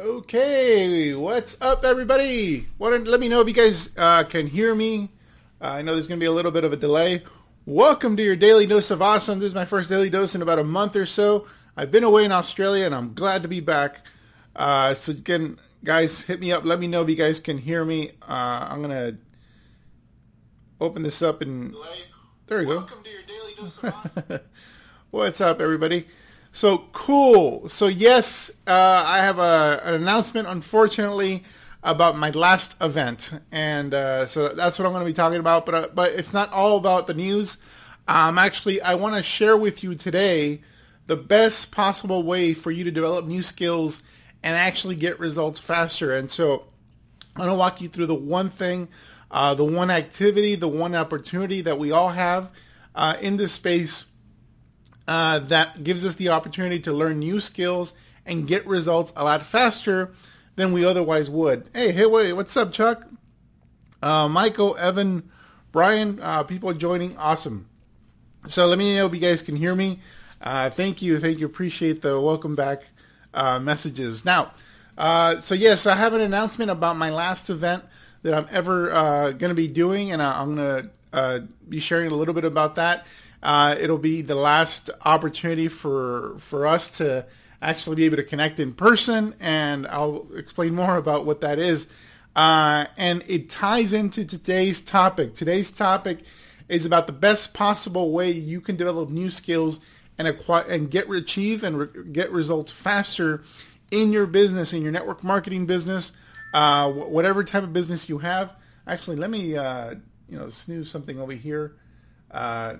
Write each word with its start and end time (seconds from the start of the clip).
Okay, 0.00 1.12
what's 1.12 1.60
up, 1.60 1.84
everybody? 1.84 2.68
What, 2.78 2.98
let 3.02 3.20
me 3.20 3.28
know 3.28 3.42
if 3.42 3.48
you 3.48 3.52
guys 3.52 3.90
uh, 3.98 4.24
can 4.24 4.46
hear 4.46 4.74
me. 4.74 5.10
Uh, 5.60 5.66
I 5.66 5.82
know 5.82 5.92
there's 5.92 6.06
going 6.06 6.18
to 6.18 6.24
be 6.24 6.26
a 6.26 6.32
little 6.32 6.50
bit 6.50 6.64
of 6.64 6.72
a 6.72 6.76
delay. 6.78 7.22
Welcome 7.66 8.16
to 8.16 8.22
your 8.22 8.34
daily 8.34 8.66
dose 8.66 8.90
of 8.90 9.02
awesome. 9.02 9.40
This 9.40 9.48
is 9.48 9.54
my 9.54 9.66
first 9.66 9.90
daily 9.90 10.08
dose 10.08 10.34
in 10.34 10.40
about 10.40 10.58
a 10.58 10.64
month 10.64 10.96
or 10.96 11.04
so. 11.04 11.46
I've 11.76 11.90
been 11.90 12.02
away 12.02 12.24
in 12.24 12.32
Australia, 12.32 12.86
and 12.86 12.94
I'm 12.94 13.12
glad 13.12 13.42
to 13.42 13.48
be 13.48 13.60
back. 13.60 14.06
Uh, 14.56 14.94
so 14.94 15.12
again, 15.12 15.58
guys, 15.84 16.22
hit 16.22 16.40
me 16.40 16.50
up. 16.50 16.64
Let 16.64 16.80
me 16.80 16.86
know 16.86 17.02
if 17.02 17.10
you 17.10 17.14
guys 17.14 17.38
can 17.38 17.58
hear 17.58 17.84
me. 17.84 18.12
Uh, 18.26 18.68
I'm 18.70 18.80
gonna 18.80 19.18
open 20.80 21.02
this 21.02 21.20
up 21.20 21.42
and 21.42 21.74
there 22.46 22.60
we 22.60 22.64
go. 22.64 22.76
Welcome 22.76 23.02
to 23.04 23.10
your 23.10 23.22
daily 23.28 23.54
dose 23.54 23.76
of 23.76 23.94
awesome. 23.94 24.40
What's 25.10 25.42
up, 25.42 25.60
everybody? 25.60 26.06
So 26.52 26.78
cool. 26.92 27.68
So 27.68 27.86
yes, 27.86 28.50
uh, 28.66 29.04
I 29.06 29.18
have 29.18 29.38
a, 29.38 29.69
an 29.94 30.02
announcement, 30.02 30.48
unfortunately, 30.48 31.44
about 31.82 32.16
my 32.16 32.30
last 32.30 32.76
event, 32.80 33.32
and 33.50 33.94
uh, 33.94 34.26
so 34.26 34.48
that's 34.48 34.78
what 34.78 34.86
I'm 34.86 34.92
going 34.92 35.04
to 35.04 35.10
be 35.10 35.14
talking 35.14 35.38
about. 35.38 35.64
But 35.64 35.74
uh, 35.74 35.88
but 35.94 36.12
it's 36.12 36.32
not 36.32 36.52
all 36.52 36.76
about 36.76 37.06
the 37.06 37.14
news. 37.14 37.56
Um, 38.06 38.38
actually, 38.38 38.82
I 38.82 38.94
want 38.94 39.16
to 39.16 39.22
share 39.22 39.56
with 39.56 39.82
you 39.82 39.94
today 39.94 40.62
the 41.06 41.16
best 41.16 41.70
possible 41.70 42.22
way 42.22 42.54
for 42.54 42.70
you 42.70 42.84
to 42.84 42.90
develop 42.90 43.24
new 43.24 43.42
skills 43.42 44.02
and 44.42 44.56
actually 44.56 44.94
get 44.94 45.18
results 45.18 45.58
faster. 45.58 46.14
And 46.14 46.30
so 46.30 46.66
I'm 47.34 47.46
going 47.46 47.48
to 47.48 47.54
walk 47.54 47.80
you 47.80 47.88
through 47.88 48.06
the 48.06 48.14
one 48.14 48.50
thing, 48.50 48.88
uh, 49.30 49.54
the 49.54 49.64
one 49.64 49.90
activity, 49.90 50.54
the 50.54 50.68
one 50.68 50.94
opportunity 50.94 51.60
that 51.62 51.78
we 51.78 51.92
all 51.92 52.10
have 52.10 52.50
uh, 52.94 53.16
in 53.20 53.36
this 53.36 53.52
space 53.52 54.04
uh, 55.08 55.40
that 55.40 55.82
gives 55.82 56.04
us 56.04 56.14
the 56.14 56.28
opportunity 56.28 56.78
to 56.80 56.92
learn 56.92 57.18
new 57.18 57.40
skills 57.40 57.92
and 58.30 58.46
get 58.46 58.64
results 58.64 59.12
a 59.16 59.24
lot 59.24 59.42
faster 59.42 60.12
than 60.54 60.72
we 60.72 60.84
otherwise 60.84 61.28
would. 61.28 61.68
Hey, 61.74 61.90
hey, 61.90 62.06
wait, 62.06 62.32
what's 62.32 62.56
up, 62.56 62.72
Chuck? 62.72 63.02
Uh, 64.00 64.28
Michael, 64.28 64.76
Evan, 64.76 65.28
Brian, 65.72 66.20
uh, 66.22 66.44
people 66.44 66.72
joining, 66.72 67.18
awesome. 67.18 67.68
So 68.48 68.66
let 68.66 68.78
me 68.78 68.94
know 68.94 69.06
if 69.06 69.12
you 69.12 69.20
guys 69.20 69.42
can 69.42 69.56
hear 69.56 69.74
me. 69.74 69.98
Uh, 70.40 70.70
thank 70.70 71.02
you, 71.02 71.18
thank 71.18 71.40
you, 71.40 71.46
appreciate 71.46 72.02
the 72.02 72.20
welcome 72.20 72.54
back 72.54 72.84
uh, 73.34 73.58
messages. 73.58 74.24
Now, 74.24 74.52
uh, 74.96 75.40
so 75.40 75.56
yes, 75.56 75.84
I 75.84 75.96
have 75.96 76.14
an 76.14 76.20
announcement 76.20 76.70
about 76.70 76.96
my 76.96 77.10
last 77.10 77.50
event 77.50 77.82
that 78.22 78.32
I'm 78.32 78.46
ever 78.50 78.92
uh, 78.92 79.30
going 79.32 79.50
to 79.50 79.54
be 79.56 79.68
doing, 79.68 80.12
and 80.12 80.22
I, 80.22 80.40
I'm 80.40 80.54
going 80.54 80.88
to 81.12 81.48
be 81.68 81.80
sharing 81.80 82.12
a 82.12 82.14
little 82.14 82.34
bit 82.34 82.44
about 82.44 82.76
that. 82.76 83.04
It'll 83.42 83.98
be 83.98 84.22
the 84.22 84.36
last 84.36 84.88
opportunity 85.04 85.66
for 85.66 86.36
for 86.38 86.66
us 86.66 86.96
to 86.98 87.26
actually 87.62 87.96
be 87.96 88.04
able 88.04 88.16
to 88.16 88.24
connect 88.24 88.58
in 88.58 88.72
person, 88.72 89.34
and 89.40 89.86
I'll 89.86 90.26
explain 90.36 90.74
more 90.74 90.96
about 90.96 91.26
what 91.26 91.40
that 91.42 91.58
is. 91.58 91.86
Uh, 92.34 92.86
and 92.96 93.24
it 93.26 93.50
ties 93.50 93.92
into 93.92 94.24
today's 94.24 94.80
topic. 94.80 95.34
Today's 95.34 95.70
topic 95.70 96.20
is 96.68 96.86
about 96.86 97.06
the 97.06 97.12
best 97.12 97.52
possible 97.52 98.12
way 98.12 98.30
you 98.30 98.60
can 98.60 98.76
develop 98.76 99.10
new 99.10 99.30
skills 99.30 99.80
and 100.16 100.28
acquire 100.28 100.64
and 100.68 100.90
get 100.90 101.10
achieve 101.10 101.64
and 101.64 101.78
re- 101.78 102.04
get 102.12 102.30
results 102.30 102.70
faster 102.70 103.42
in 103.90 104.12
your 104.12 104.26
business, 104.26 104.72
in 104.72 104.82
your 104.82 104.92
network 104.92 105.24
marketing 105.24 105.66
business, 105.66 106.12
uh, 106.54 106.90
wh- 106.90 107.10
whatever 107.10 107.42
type 107.42 107.64
of 107.64 107.72
business 107.72 108.08
you 108.08 108.18
have. 108.18 108.54
Actually, 108.86 109.16
let 109.16 109.30
me 109.30 109.56
uh, 109.56 109.94
you 110.28 110.38
know 110.38 110.48
snooze 110.48 110.90
something 110.90 111.18
over 111.18 111.32
here. 111.32 111.76
Uh, 112.30 112.76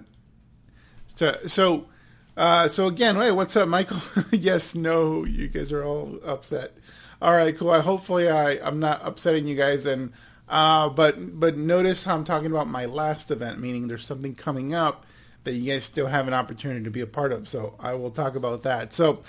so, 1.17 1.37
so, 1.47 1.87
uh, 2.36 2.69
so 2.69 2.86
again, 2.86 3.17
hey, 3.17 3.33
what's 3.33 3.56
up, 3.56 3.69
Michael? 3.69 4.00
yes, 4.31 4.75
no, 4.75 5.25
you 5.25 5.48
guys 5.48 5.73
are 5.73 5.84
all 5.84 6.19
upset. 6.25 6.77
All 7.22 7.33
right, 7.33 7.56
cool. 7.56 7.70
I, 7.70 7.81
hopefully, 7.81 8.28
I 8.28 8.53
I'm 8.67 8.81
not 8.81 9.00
upsetting 9.05 9.47
you 9.47 9.56
guys, 9.56 9.84
and 9.84 10.12
uh, 10.48 10.89
but 10.89 11.39
but 11.39 11.56
notice 11.56 12.05
how 12.05 12.14
I'm 12.14 12.25
talking 12.25 12.50
about 12.50 12.69
my 12.69 12.87
last 12.87 13.31
event, 13.31 13.60
meaning 13.60 13.88
there's 13.88 14.06
something 14.06 14.34
coming 14.34 14.75
up 14.75 15.04
that 15.44 15.53
you 15.53 15.72
guys 15.72 15.84
still 15.84 16.06
have 16.06 16.28
an 16.28 16.34
opportunity 16.34 16.84
to 16.84 16.91
be 16.91 17.00
a 17.00 17.06
part 17.06 17.32
of. 17.32 17.49
So 17.49 17.75
I 17.81 17.94
will 17.94 18.10
talk 18.10 18.37
about 18.37 18.62
that. 18.62 18.94
So 18.94 19.22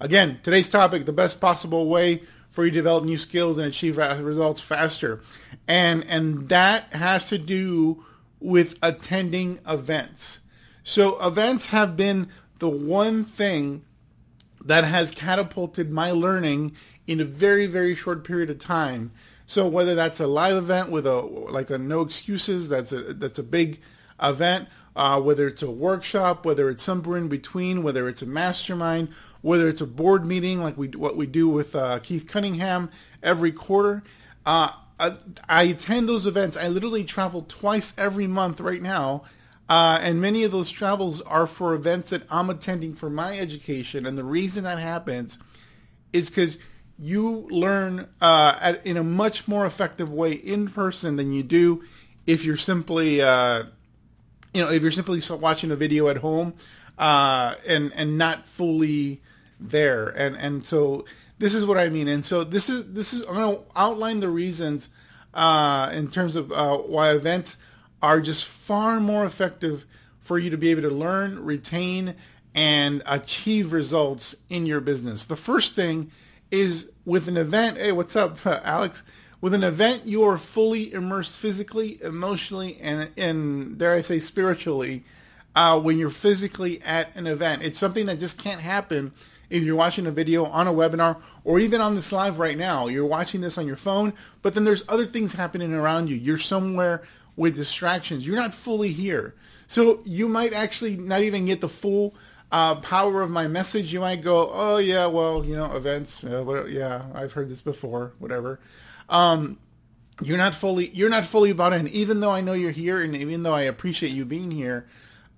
again, 0.00 0.40
today's 0.42 0.68
topic: 0.68 1.06
the 1.06 1.12
best 1.12 1.40
possible 1.40 1.88
way 1.88 2.22
for 2.48 2.64
you 2.64 2.70
to 2.70 2.76
develop 2.76 3.04
new 3.04 3.18
skills 3.18 3.58
and 3.58 3.66
achieve 3.66 3.98
results 3.98 4.60
faster, 4.60 5.20
and 5.68 6.04
and 6.06 6.48
that 6.48 6.92
has 6.94 7.28
to 7.28 7.38
do 7.38 8.04
with 8.40 8.78
attending 8.82 9.58
events. 9.66 10.40
So 10.82 11.20
events 11.26 11.66
have 11.66 11.96
been 11.96 12.28
the 12.58 12.68
one 12.68 13.24
thing 13.24 13.84
that 14.64 14.84
has 14.84 15.10
catapulted 15.10 15.92
my 15.92 16.10
learning 16.10 16.74
in 17.06 17.20
a 17.20 17.24
very, 17.24 17.66
very 17.66 17.94
short 17.94 18.24
period 18.24 18.50
of 18.50 18.58
time. 18.58 19.12
So 19.46 19.68
whether 19.68 19.94
that's 19.94 20.20
a 20.20 20.26
live 20.26 20.56
event 20.56 20.90
with 20.90 21.06
a 21.06 21.20
like 21.20 21.70
a 21.70 21.76
no 21.76 22.00
excuses, 22.00 22.68
that's 22.68 22.92
a 22.92 23.14
that's 23.14 23.38
a 23.38 23.42
big 23.42 23.80
event. 24.22 24.68
Uh, 24.96 25.20
whether 25.20 25.48
it's 25.48 25.62
a 25.62 25.70
workshop, 25.70 26.46
whether 26.46 26.70
it's 26.70 26.82
somewhere 26.82 27.18
in 27.18 27.28
between, 27.28 27.82
whether 27.82 28.08
it's 28.08 28.22
a 28.22 28.26
mastermind, 28.26 29.08
whether 29.42 29.68
it's 29.68 29.80
a 29.80 29.86
board 29.86 30.24
meeting 30.24 30.62
like 30.62 30.78
we 30.78 30.88
what 30.88 31.16
we 31.16 31.26
do 31.26 31.48
with 31.48 31.74
uh, 31.76 31.98
Keith 31.98 32.26
Cunningham 32.26 32.90
every 33.22 33.52
quarter. 33.52 34.02
Uh, 34.46 34.70
I, 34.98 35.16
I 35.48 35.64
attend 35.64 36.08
those 36.08 36.26
events. 36.26 36.56
I 36.56 36.68
literally 36.68 37.04
travel 37.04 37.42
twice 37.42 37.92
every 37.98 38.28
month 38.28 38.60
right 38.60 38.80
now 38.80 39.24
uh, 39.68 39.98
and 40.02 40.20
many 40.20 40.44
of 40.44 40.52
those 40.52 40.70
travels 40.70 41.20
are 41.22 41.46
for 41.46 41.74
events 41.74 42.10
that 42.10 42.22
I'm 42.30 42.50
attending 42.50 42.94
for 42.94 43.08
my 43.08 43.38
education. 43.38 44.04
And 44.06 44.18
the 44.18 44.24
reason 44.24 44.64
that 44.64 44.78
happens 44.78 45.38
is 46.12 46.28
because 46.28 46.58
you 46.98 47.48
learn 47.50 48.08
uh, 48.20 48.58
at, 48.60 48.86
in 48.86 48.96
a 48.96 49.02
much 49.02 49.48
more 49.48 49.66
effective 49.66 50.12
way 50.12 50.32
in 50.32 50.68
person 50.68 51.16
than 51.16 51.32
you 51.32 51.42
do 51.42 51.82
if 52.26 52.44
you're 52.44 52.56
simply, 52.56 53.20
uh, 53.20 53.64
you 54.52 54.62
know, 54.62 54.70
if 54.70 54.82
you're 54.82 54.92
simply 54.92 55.20
watching 55.36 55.70
a 55.70 55.76
video 55.76 56.08
at 56.08 56.18
home 56.18 56.54
uh, 56.98 57.54
and 57.66 57.92
and 57.94 58.16
not 58.18 58.46
fully 58.46 59.22
there. 59.58 60.08
And 60.08 60.36
and 60.36 60.64
so 60.64 61.04
this 61.38 61.54
is 61.54 61.66
what 61.66 61.78
I 61.78 61.88
mean. 61.88 62.08
And 62.08 62.24
so 62.24 62.44
this 62.44 62.68
is 62.68 62.92
this 62.92 63.12
is 63.12 63.22
I'm 63.22 63.34
going 63.34 63.56
to 63.56 63.62
outline 63.74 64.20
the 64.20 64.28
reasons 64.28 64.88
uh, 65.32 65.90
in 65.92 66.10
terms 66.10 66.36
of 66.36 66.52
uh, 66.52 66.76
why 66.78 67.10
events 67.10 67.56
are 68.04 68.20
just 68.20 68.44
far 68.44 69.00
more 69.00 69.24
effective 69.24 69.86
for 70.20 70.38
you 70.38 70.50
to 70.50 70.58
be 70.58 70.70
able 70.70 70.82
to 70.82 70.90
learn, 70.90 71.42
retain, 71.42 72.14
and 72.54 73.02
achieve 73.06 73.72
results 73.72 74.34
in 74.50 74.66
your 74.66 74.82
business. 74.82 75.24
The 75.24 75.36
first 75.36 75.74
thing 75.74 76.10
is 76.50 76.90
with 77.06 77.28
an 77.28 77.38
event. 77.38 77.78
Hey, 77.78 77.92
what's 77.92 78.14
up, 78.14 78.44
Alex? 78.46 79.02
With 79.40 79.54
an 79.54 79.64
event, 79.64 80.04
you 80.04 80.22
are 80.24 80.36
fully 80.36 80.92
immersed 80.92 81.38
physically, 81.38 81.98
emotionally, 82.02 82.76
and, 82.78 83.08
and 83.16 83.78
dare 83.78 83.94
I 83.94 84.02
say, 84.02 84.18
spiritually. 84.18 85.02
Uh, 85.56 85.80
when 85.80 85.96
you're 85.96 86.10
physically 86.10 86.82
at 86.82 87.08
an 87.16 87.26
event, 87.26 87.62
it's 87.62 87.78
something 87.78 88.04
that 88.04 88.20
just 88.20 88.36
can't 88.36 88.60
happen 88.60 89.14
if 89.48 89.62
you're 89.62 89.76
watching 89.76 90.06
a 90.06 90.10
video 90.10 90.44
on 90.44 90.66
a 90.66 90.72
webinar 90.72 91.22
or 91.42 91.58
even 91.58 91.80
on 91.80 91.94
this 91.94 92.12
live 92.12 92.38
right 92.38 92.58
now. 92.58 92.86
You're 92.86 93.06
watching 93.06 93.40
this 93.40 93.56
on 93.56 93.66
your 93.66 93.76
phone, 93.76 94.12
but 94.42 94.54
then 94.54 94.64
there's 94.64 94.84
other 94.90 95.06
things 95.06 95.32
happening 95.32 95.72
around 95.72 96.08
you. 96.08 96.16
You're 96.16 96.36
somewhere 96.36 97.02
with 97.36 97.56
distractions. 97.56 98.26
You're 98.26 98.36
not 98.36 98.54
fully 98.54 98.92
here. 98.92 99.34
So 99.66 100.00
you 100.04 100.28
might 100.28 100.52
actually 100.52 100.96
not 100.96 101.22
even 101.22 101.46
get 101.46 101.60
the 101.60 101.68
full 101.68 102.14
uh, 102.52 102.76
power 102.76 103.22
of 103.22 103.30
my 103.30 103.48
message. 103.48 103.92
You 103.92 104.00
might 104.00 104.22
go, 104.22 104.50
oh 104.52 104.76
yeah, 104.76 105.06
well, 105.06 105.44
you 105.44 105.56
know, 105.56 105.74
events. 105.74 106.22
Uh, 106.22 106.66
yeah, 106.66 107.06
I've 107.14 107.32
heard 107.32 107.48
this 107.48 107.62
before. 107.62 108.12
Whatever. 108.18 108.60
Um, 109.08 109.58
you're 110.22 110.38
not 110.38 110.54
fully 110.54 110.90
you're 110.90 111.10
not 111.10 111.24
fully 111.24 111.52
bought 111.52 111.72
in. 111.72 111.88
Even 111.88 112.20
though 112.20 112.30
I 112.30 112.40
know 112.40 112.52
you're 112.52 112.70
here, 112.70 113.02
and 113.02 113.16
even 113.16 113.42
though 113.42 113.54
I 113.54 113.62
appreciate 113.62 114.12
you 114.12 114.24
being 114.24 114.50
here, 114.50 114.86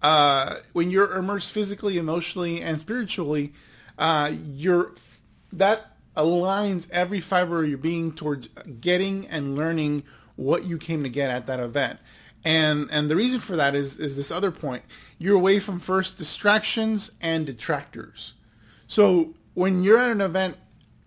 uh, 0.03 0.57
when 0.73 0.91
you're 0.91 1.17
immersed 1.17 1.53
physically, 1.53 1.97
emotionally, 1.97 2.61
and 2.61 2.79
spiritually, 2.79 3.53
uh, 3.99 4.33
you're 4.55 4.93
that 5.53 5.97
aligns 6.17 6.91
every 6.91 7.21
fiber 7.21 7.63
of 7.63 7.69
your 7.69 7.79
being 7.79 8.13
towards 8.13 8.49
getting 8.81 9.27
and 9.29 9.57
learning 9.57 10.03
what 10.37 10.65
you 10.65 10.79
came 10.79 11.03
to 11.03 11.09
get 11.09 11.31
at 11.31 11.47
that 11.47 11.61
event. 11.61 11.99
And 12.45 12.89
and 12.93 13.11
the 13.11 13.17
reason 13.17 13.41
for 13.41 13.57
that 13.57 13.75
is 13.75 13.99
is 13.99 14.15
this 14.15 14.31
other 14.31 14.51
point. 14.51 14.85
You're 15.19 15.35
away 15.35 15.59
from 15.59 15.81
first 15.81 16.17
distractions 16.17 17.11
and 17.21 17.45
detractors. 17.45 18.35
So 18.87 19.35
when 19.55 19.83
you're 19.83 19.99
at 19.99 20.11
an 20.11 20.21
event, 20.21 20.57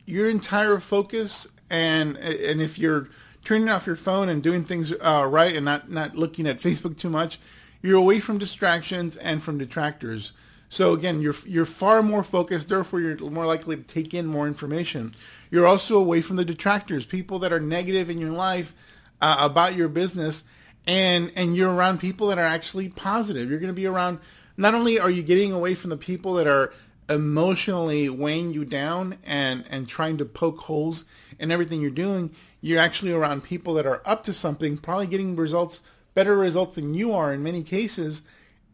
your 0.05 0.29
entire 0.29 0.79
focus 0.79 1.47
and 1.69 2.17
and 2.17 2.61
if 2.61 2.77
you're 2.77 3.09
turning 3.45 3.69
off 3.69 3.87
your 3.87 3.95
phone 3.95 4.27
and 4.27 4.43
doing 4.43 4.65
things 4.65 4.91
uh, 4.91 5.25
right 5.29 5.55
and 5.55 5.63
not 5.63 5.89
not 5.89 6.15
looking 6.15 6.45
at 6.45 6.59
Facebook 6.59 6.97
too 6.97 7.09
much, 7.09 7.39
you're 7.81 7.97
away 7.97 8.19
from 8.19 8.37
distractions 8.37 9.15
and 9.15 9.41
from 9.41 9.57
detractors. 9.57 10.33
So 10.67 10.93
again, 10.93 11.21
you're 11.21 11.35
you're 11.45 11.65
far 11.65 12.03
more 12.03 12.23
focused. 12.23 12.69
Therefore, 12.69 12.99
you're 12.99 13.17
more 13.17 13.45
likely 13.45 13.77
to 13.77 13.83
take 13.83 14.13
in 14.13 14.25
more 14.25 14.47
information. 14.47 15.15
You're 15.49 15.65
also 15.65 15.97
away 15.97 16.21
from 16.21 16.35
the 16.35 16.45
detractors, 16.45 17.05
people 17.05 17.39
that 17.39 17.53
are 17.53 17.59
negative 17.59 18.09
in 18.09 18.17
your 18.17 18.31
life 18.31 18.75
uh, 19.21 19.37
about 19.39 19.75
your 19.75 19.89
business 19.89 20.43
and 20.87 21.31
and 21.35 21.55
you're 21.55 21.73
around 21.73 21.99
people 21.99 22.27
that 22.27 22.37
are 22.37 22.41
actually 22.41 22.89
positive 22.89 23.49
you're 23.49 23.59
going 23.59 23.67
to 23.67 23.73
be 23.73 23.85
around 23.85 24.19
not 24.57 24.75
only 24.75 24.99
are 24.99 25.09
you 25.09 25.23
getting 25.23 25.51
away 25.51 25.73
from 25.75 25.89
the 25.89 25.97
people 25.97 26.33
that 26.33 26.47
are 26.47 26.73
emotionally 27.09 28.07
weighing 28.07 28.53
you 28.53 28.63
down 28.63 29.17
and 29.25 29.65
and 29.69 29.87
trying 29.87 30.17
to 30.17 30.25
poke 30.25 30.59
holes 30.59 31.05
in 31.39 31.51
everything 31.51 31.81
you're 31.81 31.89
doing, 31.89 32.31
you're 32.61 32.79
actually 32.79 33.11
around 33.11 33.43
people 33.43 33.73
that 33.73 33.85
are 33.85 34.01
up 34.05 34.23
to 34.25 34.33
something, 34.33 34.77
probably 34.77 35.07
getting 35.07 35.35
results, 35.35 35.79
better 36.13 36.37
results 36.37 36.75
than 36.75 36.93
you 36.93 37.13
are 37.13 37.33
in 37.33 37.41
many 37.41 37.63
cases, 37.63 38.21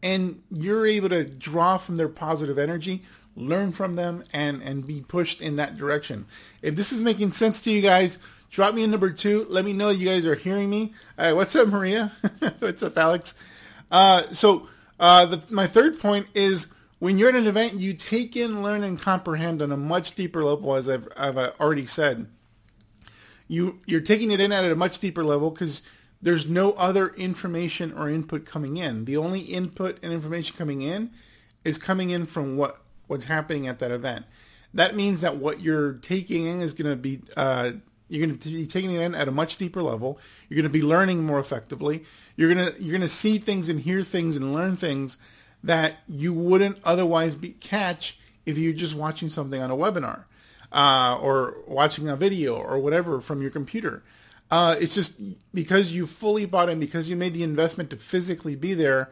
and 0.02 0.42
you're 0.50 0.86
able 0.86 1.08
to 1.08 1.24
draw 1.24 1.78
from 1.78 1.96
their 1.96 2.08
positive 2.08 2.58
energy, 2.58 3.04
learn 3.34 3.72
from 3.72 3.96
them, 3.96 4.24
and 4.32 4.62
and 4.62 4.86
be 4.86 5.00
pushed 5.00 5.40
in 5.40 5.56
that 5.56 5.76
direction. 5.76 6.26
If 6.62 6.76
this 6.76 6.92
is 6.92 7.02
making 7.02 7.32
sense 7.32 7.60
to 7.62 7.70
you 7.70 7.80
guys, 7.80 8.18
drop 8.50 8.74
me 8.74 8.84
a 8.84 8.86
number 8.86 9.10
two. 9.10 9.46
Let 9.48 9.64
me 9.64 9.72
know 9.72 9.90
you 9.90 10.08
guys 10.08 10.26
are 10.26 10.34
hearing 10.34 10.70
me. 10.70 10.94
Uh, 11.18 11.32
what's 11.32 11.54
up, 11.56 11.68
Maria? 11.68 12.12
what's 12.58 12.82
up, 12.82 12.96
Alex? 12.96 13.34
Uh, 13.90 14.24
so 14.32 14.68
uh, 14.98 15.26
the, 15.26 15.42
my 15.50 15.66
third 15.66 15.98
point 16.00 16.26
is 16.34 16.68
when 16.98 17.18
you're 17.18 17.28
at 17.28 17.34
an 17.34 17.46
event, 17.46 17.74
you 17.74 17.92
take 17.92 18.36
in, 18.36 18.62
learn, 18.62 18.82
and 18.82 19.00
comprehend 19.00 19.60
on 19.60 19.70
a 19.70 19.76
much 19.76 20.14
deeper 20.14 20.44
level, 20.44 20.74
as 20.74 20.88
I've, 20.88 21.08
I've 21.16 21.36
already 21.36 21.86
said. 21.86 22.26
You, 23.48 23.80
you're 23.86 24.00
taking 24.00 24.30
it 24.30 24.40
in 24.40 24.50
at 24.50 24.64
a 24.64 24.74
much 24.74 24.98
deeper 24.98 25.22
level 25.22 25.50
because 25.50 25.82
there's 26.20 26.48
no 26.48 26.72
other 26.72 27.08
information 27.10 27.92
or 27.92 28.08
input 28.08 28.46
coming 28.46 28.76
in. 28.78 29.04
The 29.04 29.16
only 29.16 29.40
input 29.40 29.98
and 30.02 30.12
information 30.12 30.56
coming 30.56 30.82
in 30.82 31.10
is 31.62 31.78
coming 31.78 32.10
in 32.10 32.26
from 32.26 32.56
what, 32.56 32.78
what's 33.06 33.26
happening 33.26 33.68
at 33.68 33.78
that 33.80 33.90
event. 33.90 34.24
That 34.72 34.96
means 34.96 35.20
that 35.20 35.36
what 35.36 35.60
you're 35.60 35.94
taking 35.94 36.46
in 36.46 36.60
is 36.60 36.74
going 36.74 36.90
to 36.90 36.96
be 36.96 37.20
uh, 37.36 37.72
you're 38.08 38.26
going 38.26 38.38
to 38.38 38.48
be 38.48 38.66
taking 38.66 38.92
it 38.92 39.00
in 39.00 39.14
at 39.14 39.28
a 39.28 39.32
much 39.32 39.56
deeper 39.56 39.82
level. 39.82 40.18
You're 40.48 40.56
going 40.56 40.72
to 40.72 40.78
be 40.78 40.82
learning 40.82 41.24
more 41.24 41.38
effectively. 41.38 42.04
You're 42.36 42.52
going 42.52 42.72
to 42.72 42.82
you're 42.82 42.96
going 42.96 43.08
to 43.08 43.08
see 43.08 43.38
things 43.38 43.68
and 43.68 43.80
hear 43.80 44.02
things 44.02 44.36
and 44.36 44.52
learn 44.52 44.76
things 44.76 45.18
that 45.64 45.96
you 46.08 46.32
wouldn't 46.32 46.78
otherwise 46.84 47.34
be 47.34 47.50
catch 47.50 48.18
if 48.44 48.56
you're 48.56 48.72
just 48.72 48.94
watching 48.94 49.28
something 49.28 49.60
on 49.60 49.70
a 49.70 49.76
webinar 49.76 50.24
uh, 50.72 51.18
or 51.20 51.56
watching 51.66 52.08
a 52.08 52.16
video 52.16 52.54
or 52.56 52.78
whatever 52.78 53.20
from 53.20 53.42
your 53.42 53.50
computer. 53.50 54.02
Uh, 54.50 54.76
it's 54.78 54.94
just 54.94 55.16
because 55.52 55.90
you 55.92 56.06
fully 56.06 56.46
bought 56.46 56.68
in, 56.68 56.78
because 56.78 57.08
you 57.08 57.16
made 57.16 57.34
the 57.34 57.42
investment 57.42 57.90
to 57.90 57.96
physically 57.96 58.54
be 58.54 58.74
there, 58.74 59.10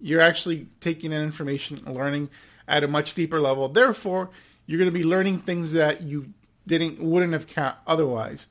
you're 0.00 0.20
actually 0.20 0.66
taking 0.80 1.12
in 1.12 1.22
information 1.22 1.80
and 1.86 1.94
learning 1.94 2.28
at 2.66 2.82
a 2.82 2.88
much 2.88 3.14
deeper 3.14 3.38
level. 3.38 3.68
Therefore, 3.68 4.30
you're 4.66 4.78
going 4.78 4.90
to 4.90 4.98
be 4.98 5.04
learning 5.04 5.38
things 5.38 5.72
that 5.72 6.02
you 6.02 6.32
didn't 6.66 7.00
wouldn't 7.00 7.32
have 7.32 7.46
count 7.46 7.76
otherwise. 7.86 8.46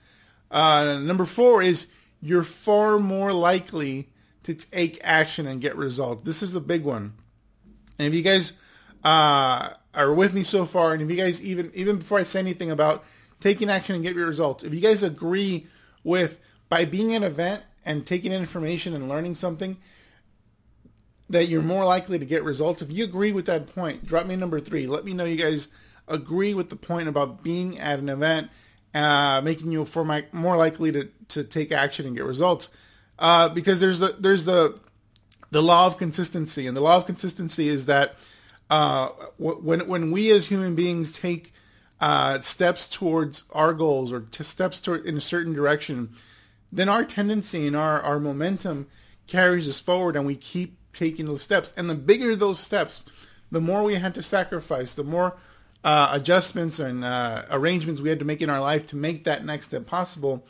Uh, 0.51 0.99
number 1.01 1.25
four 1.25 1.61
is 1.61 1.87
you're 2.21 2.43
far 2.43 2.99
more 2.99 3.33
likely 3.33 4.09
to 4.43 4.53
take 4.53 4.99
action 5.03 5.47
and 5.47 5.61
get 5.61 5.75
results. 5.75 6.25
This 6.25 6.43
is 6.43 6.53
a 6.53 6.61
big 6.61 6.83
one. 6.83 7.13
And 7.97 8.07
if 8.07 8.13
you 8.13 8.21
guys 8.21 8.53
uh, 9.03 9.69
are 9.93 10.13
with 10.13 10.33
me 10.33 10.43
so 10.43 10.65
far, 10.65 10.93
and 10.93 11.01
if 11.01 11.09
you 11.09 11.15
guys 11.15 11.41
even 11.41 11.71
even 11.73 11.97
before 11.97 12.19
I 12.19 12.23
say 12.23 12.39
anything 12.39 12.71
about 12.71 13.03
taking 13.39 13.69
action 13.69 13.95
and 13.95 14.03
get 14.03 14.15
your 14.15 14.27
results, 14.27 14.63
if 14.63 14.73
you 14.73 14.79
guys 14.79 15.03
agree 15.03 15.67
with 16.03 16.39
by 16.69 16.85
being 16.85 17.13
an 17.15 17.23
event 17.23 17.63
and 17.85 18.05
taking 18.05 18.31
information 18.31 18.93
and 18.93 19.09
learning 19.09 19.35
something 19.35 19.77
that 21.29 21.45
you're 21.45 21.61
more 21.61 21.85
likely 21.85 22.19
to 22.19 22.25
get 22.25 22.43
results, 22.43 22.81
if 22.81 22.91
you 22.91 23.03
agree 23.03 23.31
with 23.31 23.45
that 23.45 23.73
point, 23.73 24.05
drop 24.05 24.25
me 24.25 24.35
number 24.35 24.59
three. 24.59 24.87
Let 24.87 25.05
me 25.05 25.13
know 25.13 25.25
you 25.25 25.35
guys 25.35 25.67
agree 26.07 26.53
with 26.53 26.69
the 26.69 26.75
point 26.75 27.07
about 27.07 27.43
being 27.43 27.79
at 27.79 27.99
an 27.99 28.09
event, 28.09 28.49
uh, 28.93 29.41
making 29.43 29.71
you 29.71 29.85
for 29.85 30.03
my, 30.03 30.25
more 30.31 30.57
likely 30.57 30.91
to, 30.91 31.09
to 31.29 31.43
take 31.43 31.71
action 31.71 32.05
and 32.05 32.15
get 32.15 32.25
results. 32.25 32.69
Uh, 33.19 33.49
because 33.49 33.79
there's 33.79 33.99
the 33.99 34.15
there's 34.19 34.45
the 34.45 34.79
the 35.51 35.61
law 35.61 35.85
of 35.85 35.97
consistency, 35.97 36.65
and 36.65 36.75
the 36.75 36.81
law 36.81 36.97
of 36.97 37.05
consistency 37.05 37.67
is 37.67 37.85
that 37.85 38.15
uh, 38.69 39.07
when 39.37 39.87
when 39.87 40.11
we 40.11 40.31
as 40.31 40.47
human 40.47 40.73
beings 40.73 41.13
take 41.13 41.53
uh, 42.01 42.41
steps 42.41 42.87
towards 42.87 43.43
our 43.51 43.73
goals 43.73 44.11
or 44.11 44.25
steps 44.41 44.79
toward 44.79 45.05
in 45.05 45.15
a 45.15 45.21
certain 45.21 45.53
direction, 45.53 46.09
then 46.71 46.89
our 46.89 47.05
tendency 47.05 47.67
and 47.67 47.75
our 47.75 48.01
our 48.01 48.19
momentum 48.19 48.87
carries 49.27 49.67
us 49.67 49.79
forward, 49.79 50.15
and 50.15 50.25
we 50.25 50.35
keep 50.35 50.75
taking 50.91 51.25
those 51.25 51.43
steps. 51.43 51.71
And 51.77 51.89
the 51.89 51.95
bigger 51.95 52.35
those 52.35 52.59
steps, 52.59 53.05
the 53.51 53.61
more 53.61 53.83
we 53.83 53.95
had 53.95 54.15
to 54.15 54.23
sacrifice, 54.23 54.93
the 54.93 55.03
more 55.03 55.37
uh, 55.83 56.09
adjustments 56.11 56.79
and 56.79 57.03
uh, 57.03 57.43
arrangements 57.51 58.01
we 58.01 58.09
had 58.09 58.19
to 58.19 58.25
make 58.25 58.41
in 58.41 58.49
our 58.49 58.61
life 58.61 58.87
to 58.87 58.95
make 58.95 59.23
that 59.23 59.43
next 59.43 59.67
step 59.67 59.85
possible 59.85 60.45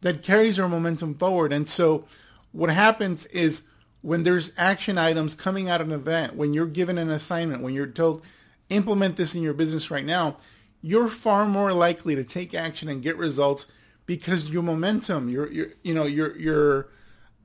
that 0.00 0.22
carries 0.22 0.58
our 0.58 0.68
momentum 0.68 1.14
forward. 1.14 1.52
And 1.52 1.68
so 1.68 2.04
what 2.52 2.70
happens 2.70 3.26
is 3.26 3.62
when 4.00 4.22
there's 4.22 4.52
action 4.56 4.96
items 4.96 5.34
coming 5.34 5.68
out 5.68 5.80
of 5.80 5.88
an 5.88 5.94
event, 5.94 6.36
when 6.36 6.54
you're 6.54 6.66
given 6.66 6.98
an 6.98 7.10
assignment, 7.10 7.62
when 7.62 7.74
you're 7.74 7.86
told, 7.86 8.22
implement 8.70 9.16
this 9.16 9.34
in 9.34 9.42
your 9.42 9.54
business 9.54 9.90
right 9.90 10.04
now, 10.04 10.36
you're 10.80 11.08
far 11.08 11.46
more 11.46 11.72
likely 11.72 12.14
to 12.14 12.24
take 12.24 12.54
action 12.54 12.88
and 12.88 13.02
get 13.02 13.16
results 13.16 13.66
because 14.06 14.50
your 14.50 14.62
momentum, 14.62 15.28
your, 15.28 15.50
your 15.50 15.68
you 15.82 15.92
know, 15.92 16.04
your, 16.04 16.36
your, 16.38 16.88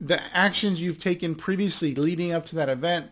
the 0.00 0.22
actions 0.34 0.80
you've 0.80 0.98
taken 0.98 1.34
previously 1.34 1.94
leading 1.94 2.32
up 2.32 2.46
to 2.46 2.54
that 2.56 2.68
event 2.68 3.10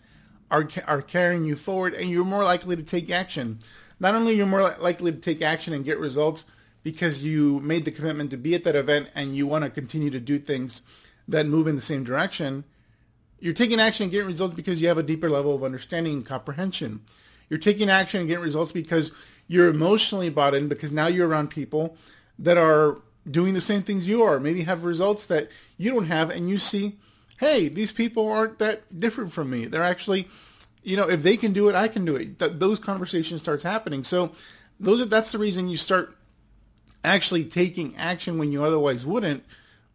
are, 0.50 0.68
are 0.86 1.02
carrying 1.02 1.44
you 1.44 1.56
forward 1.56 1.94
and 1.94 2.10
you're 2.10 2.24
more 2.24 2.44
likely 2.44 2.76
to 2.76 2.82
take 2.82 3.10
action. 3.10 3.58
Not 4.02 4.16
only 4.16 4.34
you're 4.34 4.46
more 4.46 4.74
likely 4.80 5.12
to 5.12 5.18
take 5.18 5.42
action 5.42 5.72
and 5.72 5.84
get 5.84 5.96
results 5.96 6.44
because 6.82 7.22
you 7.22 7.60
made 7.60 7.84
the 7.84 7.92
commitment 7.92 8.30
to 8.30 8.36
be 8.36 8.52
at 8.52 8.64
that 8.64 8.74
event 8.74 9.08
and 9.14 9.36
you 9.36 9.46
want 9.46 9.62
to 9.62 9.70
continue 9.70 10.10
to 10.10 10.18
do 10.18 10.40
things 10.40 10.82
that 11.28 11.46
move 11.46 11.68
in 11.68 11.76
the 11.76 11.82
same 11.82 12.02
direction, 12.02 12.64
you're 13.38 13.54
taking 13.54 13.78
action 13.78 14.02
and 14.02 14.10
getting 14.10 14.26
results 14.26 14.54
because 14.54 14.80
you 14.80 14.88
have 14.88 14.98
a 14.98 15.04
deeper 15.04 15.30
level 15.30 15.54
of 15.54 15.62
understanding 15.62 16.14
and 16.14 16.26
comprehension. 16.26 17.02
You're 17.48 17.60
taking 17.60 17.88
action 17.88 18.18
and 18.18 18.28
getting 18.28 18.42
results 18.42 18.72
because 18.72 19.12
you're 19.46 19.68
emotionally 19.68 20.30
bought 20.30 20.56
in 20.56 20.66
because 20.66 20.90
now 20.90 21.06
you're 21.06 21.28
around 21.28 21.50
people 21.50 21.96
that 22.40 22.58
are 22.58 22.98
doing 23.30 23.54
the 23.54 23.60
same 23.60 23.84
things 23.84 24.08
you 24.08 24.24
are, 24.24 24.40
maybe 24.40 24.64
have 24.64 24.82
results 24.82 25.26
that 25.26 25.48
you 25.76 25.92
don't 25.92 26.06
have, 26.06 26.28
and 26.28 26.48
you 26.48 26.58
see, 26.58 26.98
hey, 27.38 27.68
these 27.68 27.92
people 27.92 28.28
aren't 28.28 28.58
that 28.58 28.98
different 28.98 29.32
from 29.32 29.48
me. 29.48 29.66
They're 29.66 29.84
actually, 29.84 30.28
you 30.82 30.96
know, 30.96 31.08
if 31.08 31.22
they 31.22 31.36
can 31.36 31.52
do 31.52 31.68
it, 31.68 31.74
I 31.74 31.88
can 31.88 32.04
do 32.04 32.16
it. 32.16 32.38
Th- 32.38 32.52
those 32.54 32.78
conversations 32.78 33.40
starts 33.40 33.62
happening. 33.62 34.04
So 34.04 34.32
those 34.80 35.00
are 35.00 35.06
that's 35.06 35.32
the 35.32 35.38
reason 35.38 35.68
you 35.68 35.76
start 35.76 36.16
actually 37.04 37.44
taking 37.44 37.96
action 37.96 38.38
when 38.38 38.52
you 38.52 38.64
otherwise 38.64 39.06
wouldn't 39.06 39.44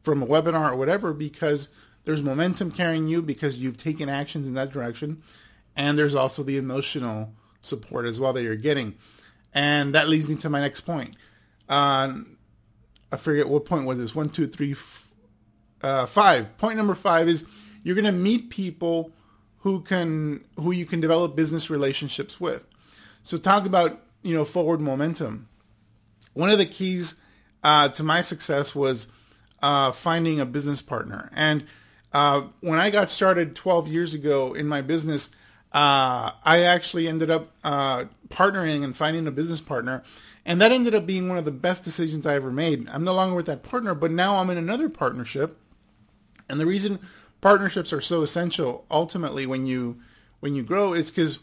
from 0.02 0.24
a 0.24 0.26
webinar 0.26 0.72
or 0.72 0.76
whatever 0.78 1.14
because 1.14 1.70
there's 2.06 2.24
momentum 2.24 2.72
carrying 2.72 3.08
you 3.08 3.22
because 3.22 3.58
you've 3.58 3.78
taken 3.78 4.08
actions 4.08 4.48
in 4.48 4.54
that 4.54 4.72
direction. 4.72 5.22
And 5.76 6.00
there's 6.00 6.16
also 6.16 6.44
the 6.44 6.58
emotional 6.58 7.34
support 7.62 8.06
as 8.06 8.20
well 8.20 8.34
that 8.34 8.44
you're 8.44 8.56
getting. 8.56 8.96
And 9.54 9.94
that 9.94 10.08
leads 10.08 10.28
me 10.28 10.36
to 10.38 10.50
my 10.50 10.62
next 10.62 10.82
point. 10.82 11.16
Uh, 11.68 12.14
I 13.12 13.18
forget 13.18 13.50
what 13.50 13.66
point 13.66 13.86
was 13.86 13.98
this. 13.98 14.16
One, 14.16 14.30
two, 14.30 14.48
three, 14.48 14.72
f- 14.72 15.08
uh, 15.82 16.06
five. 16.06 16.58
Point 16.58 16.78
number 16.78 16.96
five 16.96 17.28
is 17.28 17.46
you're 17.84 17.96
going 17.96 18.06
to 18.06 18.12
meet 18.12 18.50
people 18.50 19.12
who 19.60 19.82
can 19.82 20.44
who 20.56 20.72
you 20.72 20.86
can 20.86 21.00
develop 21.00 21.36
business 21.36 21.70
relationships 21.70 22.40
with. 22.40 22.66
So 23.24 23.38
talk 23.38 23.66
about 23.66 24.02
you 24.22 24.36
know 24.36 24.46
forward 24.46 24.82
momentum. 24.82 25.50
One 26.34 26.50
of 26.50 26.58
the 26.58 26.66
keys 26.66 27.16
uh, 27.64 27.90
to 27.90 28.04
my 28.04 28.22
success 28.22 28.76
was 28.76 29.08
uh, 29.62 29.92
finding 29.92 30.40
a 30.40 30.46
business 30.46 30.82
partner, 30.82 31.30
and 31.34 31.66
uh, 32.14 32.44
when 32.62 32.80
I 32.80 32.90
got 32.90 33.10
started 33.10 33.56
12 33.56 33.88
years 33.88 34.14
ago 34.14 34.54
in 34.54 34.68
my 34.68 34.82
business, 34.82 35.30
uh, 35.74 36.32
I 36.44 36.62
actually 36.62 37.08
ended 37.08 37.30
up 37.30 37.52
uh, 37.64 38.06
partnering 38.30 38.84
and 38.84 38.96
finding 38.96 39.28
a 39.28 39.32
business 39.32 39.62
partner. 39.62 40.04
And 40.46 40.62
that 40.62 40.72
ended 40.72 40.96
up 40.96 41.06
being 41.06 41.28
one 41.28 41.38
of 41.38 41.46
the 41.46 41.52
best 41.52 41.84
decisions 41.84 42.26
I 42.26 42.36
ever 42.36 42.52
made. 42.52 42.88
I'm 42.90 43.04
no 43.04 43.14
longer 43.14 43.36
with 43.36 43.48
that 43.48 43.64
partner, 43.64 43.94
but 43.94 44.12
now 44.12 44.38
I'm 44.38 44.50
in 44.50 44.58
another 44.58 44.88
partnership. 44.88 45.60
And 46.48 46.60
the 46.60 46.66
reason 46.66 47.00
partnerships 47.42 47.94
are 47.94 48.02
so 48.02 48.22
essential 48.22 48.86
ultimately 48.90 49.46
when 49.46 49.66
you 49.66 50.00
when 50.40 50.56
you 50.56 50.64
grow 50.64 50.94
is 50.94 51.10
because 51.10 51.40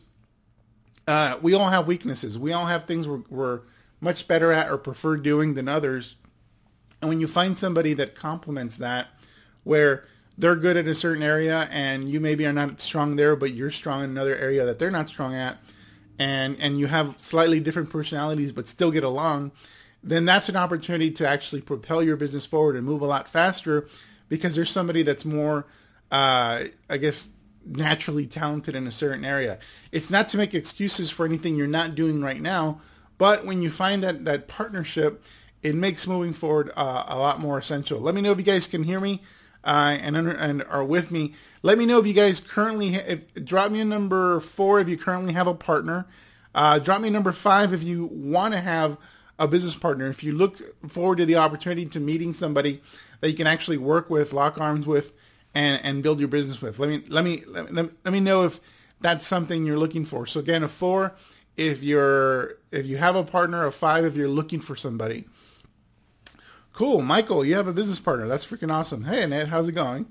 uh, 1.06 1.36
we 1.42 1.54
all 1.54 1.68
have 1.68 1.86
weaknesses. 1.86 2.38
We 2.38 2.52
all 2.52 2.66
have 2.66 2.84
things 2.84 3.06
we're, 3.06 3.22
we're 3.28 3.60
much 4.00 4.26
better 4.28 4.52
at 4.52 4.70
or 4.70 4.78
prefer 4.78 5.16
doing 5.16 5.54
than 5.54 5.68
others. 5.68 6.16
And 7.00 7.08
when 7.08 7.20
you 7.20 7.26
find 7.26 7.58
somebody 7.58 7.92
that 7.94 8.14
complements 8.14 8.78
that, 8.78 9.08
where 9.64 10.04
they're 10.38 10.56
good 10.56 10.76
at 10.76 10.86
a 10.86 10.94
certain 10.94 11.22
area 11.22 11.68
and 11.70 12.10
you 12.10 12.20
maybe 12.20 12.46
are 12.46 12.52
not 12.52 12.80
strong 12.80 13.16
there, 13.16 13.36
but 13.36 13.52
you're 13.52 13.70
strong 13.70 14.02
in 14.02 14.10
another 14.10 14.36
area 14.36 14.64
that 14.64 14.78
they're 14.78 14.90
not 14.90 15.08
strong 15.08 15.34
at, 15.34 15.58
and 16.18 16.56
and 16.60 16.78
you 16.78 16.86
have 16.86 17.14
slightly 17.18 17.60
different 17.60 17.90
personalities 17.90 18.52
but 18.52 18.68
still 18.68 18.90
get 18.90 19.04
along, 19.04 19.52
then 20.02 20.24
that's 20.24 20.48
an 20.48 20.56
opportunity 20.56 21.10
to 21.10 21.26
actually 21.26 21.60
propel 21.60 22.02
your 22.02 22.16
business 22.16 22.46
forward 22.46 22.76
and 22.76 22.86
move 22.86 23.00
a 23.00 23.06
lot 23.06 23.28
faster 23.28 23.88
because 24.28 24.54
there's 24.54 24.70
somebody 24.70 25.02
that's 25.02 25.24
more, 25.24 25.66
uh, 26.14 26.68
I 26.88 26.96
guess, 26.96 27.26
naturally 27.66 28.24
talented 28.24 28.76
in 28.76 28.86
a 28.86 28.92
certain 28.92 29.24
area. 29.24 29.58
It's 29.90 30.10
not 30.10 30.28
to 30.28 30.36
make 30.36 30.54
excuses 30.54 31.10
for 31.10 31.26
anything 31.26 31.56
you're 31.56 31.66
not 31.66 31.96
doing 31.96 32.22
right 32.22 32.40
now, 32.40 32.80
but 33.18 33.44
when 33.44 33.62
you 33.62 33.70
find 33.70 34.04
that 34.04 34.24
that 34.24 34.46
partnership, 34.46 35.24
it 35.60 35.74
makes 35.74 36.06
moving 36.06 36.32
forward 36.32 36.70
uh, 36.76 37.04
a 37.08 37.18
lot 37.18 37.40
more 37.40 37.58
essential. 37.58 37.98
Let 37.98 38.14
me 38.14 38.20
know 38.22 38.30
if 38.30 38.38
you 38.38 38.44
guys 38.44 38.68
can 38.68 38.84
hear 38.84 39.00
me 39.00 39.22
uh, 39.64 39.98
and 40.00 40.16
and 40.16 40.62
are 40.70 40.84
with 40.84 41.10
me. 41.10 41.34
Let 41.62 41.78
me 41.78 41.84
know 41.84 41.98
if 41.98 42.06
you 42.06 42.12
guys 42.12 42.38
currently 42.38 42.92
ha- 42.92 43.08
if, 43.08 43.34
drop 43.44 43.72
me 43.72 43.80
a 43.80 43.84
number 43.84 44.38
four 44.38 44.78
if 44.78 44.88
you 44.88 44.96
currently 44.96 45.32
have 45.32 45.48
a 45.48 45.54
partner. 45.54 46.06
Uh, 46.54 46.78
drop 46.78 47.00
me 47.00 47.10
number 47.10 47.32
five 47.32 47.72
if 47.72 47.82
you 47.82 48.04
want 48.12 48.54
to 48.54 48.60
have 48.60 48.98
a 49.36 49.48
business 49.48 49.74
partner. 49.74 50.06
If 50.06 50.22
you 50.22 50.30
look 50.30 50.60
forward 50.88 51.18
to 51.18 51.26
the 51.26 51.34
opportunity 51.34 51.86
to 51.86 51.98
meeting 51.98 52.32
somebody 52.32 52.82
that 53.20 53.30
you 53.30 53.36
can 53.36 53.48
actually 53.48 53.78
work 53.78 54.08
with, 54.08 54.32
lock 54.32 54.60
arms 54.60 54.86
with, 54.86 55.12
and, 55.54 55.80
and 55.84 56.02
build 56.02 56.18
your 56.18 56.28
business 56.28 56.60
with. 56.60 56.78
Let 56.78 56.88
me 56.88 57.02
let 57.08 57.24
me 57.24 57.42
let 57.46 57.72
me, 57.72 57.88
let 58.04 58.12
me 58.12 58.20
know 58.20 58.44
if 58.44 58.60
that's 59.00 59.26
something 59.26 59.64
you're 59.64 59.78
looking 59.78 60.04
for. 60.04 60.26
So 60.26 60.40
again, 60.40 60.62
a 60.62 60.68
four 60.68 61.14
if 61.56 61.82
you're 61.82 62.56
if 62.70 62.86
you 62.86 62.96
have 62.96 63.16
a 63.16 63.24
partner, 63.24 63.66
a 63.66 63.72
five 63.72 64.04
if 64.04 64.16
you're 64.16 64.28
looking 64.28 64.60
for 64.60 64.76
somebody. 64.76 65.26
Cool, 66.72 67.02
Michael, 67.02 67.44
you 67.44 67.54
have 67.54 67.68
a 67.68 67.72
business 67.72 68.00
partner. 68.00 68.26
That's 68.26 68.44
freaking 68.44 68.72
awesome. 68.72 69.04
Hey, 69.04 69.24
Ned, 69.26 69.48
how's 69.48 69.68
it 69.68 69.72
going? 69.72 70.06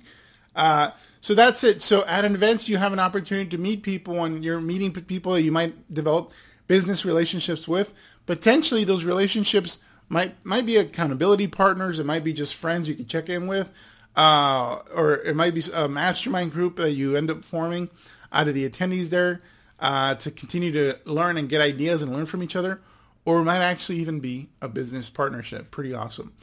Uh, 0.56 0.92
so 1.20 1.34
that's 1.34 1.64
it. 1.64 1.82
So 1.82 2.06
at 2.06 2.24
an 2.24 2.36
event, 2.36 2.70
you 2.70 2.78
have 2.78 2.94
an 2.94 3.00
opportunity 3.00 3.50
to 3.50 3.58
meet 3.58 3.84
people, 3.84 4.24
and 4.24 4.44
you're 4.46 4.62
meeting 4.62 4.94
people 4.94 5.34
that 5.34 5.42
you 5.42 5.52
might 5.52 5.94
develop 5.94 6.32
business 6.68 7.04
relationships 7.04 7.68
with. 7.68 7.94
Potentially, 8.26 8.86
those 8.86 9.04
relationships 9.04 9.80
might 10.08 10.46
might 10.46 10.66
be 10.66 10.78
accountability 10.78 11.48
partners. 11.48 12.00
It 12.00 12.06
might 12.06 12.24
be 12.24 12.32
just 12.32 12.56
friends 12.56 12.88
you 12.88 12.96
can 12.96 13.08
check 13.08 13.28
in 13.28 13.48
with, 13.48 13.70
uh, 14.16 14.80
or 14.94 15.16
it 15.16 15.36
might 15.36 15.54
be 15.54 15.64
a 15.74 15.88
mastermind 15.88 16.52
group 16.52 16.78
that 16.78 16.92
you 16.92 17.16
end 17.16 17.32
up 17.32 17.44
forming 17.44 17.90
out 18.32 18.48
of 18.48 18.54
the 18.54 18.70
attendees 18.70 19.10
there 19.10 19.42
uh, 19.80 20.16
to 20.16 20.32
continue 20.32 20.72
to 20.72 20.98
learn 21.06 21.38
and 21.38 21.50
get 21.50 21.62
ideas 21.62 22.02
and 22.02 22.14
learn 22.14 22.26
from 22.26 22.42
each 22.44 22.56
other 22.56 22.82
or 23.26 23.40
it 23.40 23.44
might 23.44 23.60
actually 23.60 24.00
even 24.00 24.20
be 24.20 24.50
a 24.62 24.68
business 24.68 25.10
partnership. 25.10 25.72
Pretty 25.72 25.94
awesome. 25.94 26.34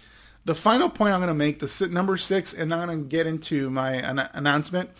The 0.45 0.55
final 0.55 0.89
point 0.89 1.13
I'm 1.13 1.21
going 1.21 1.29
to 1.29 1.35
make, 1.35 1.61
the 1.61 1.89
number 1.89 2.17
six, 2.17 2.55
and 2.55 2.73
I'm 2.73 2.87
going 2.87 3.03
to 3.03 3.09
get 3.09 3.27
into 3.27 3.69
my 3.71 3.93
an- 3.93 4.31
announcement, 4.33 4.91